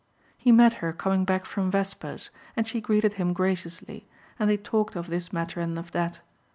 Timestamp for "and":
2.55-2.67, 4.39-4.49, 5.59-5.77